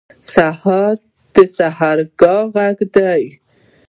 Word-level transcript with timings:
سهار 0.33 0.93
د 1.33 1.35
سحرګاه 1.55 2.43
غږ 2.55 2.77
دی. 2.95 3.23